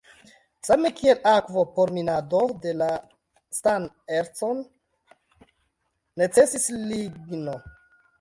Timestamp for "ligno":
6.93-7.55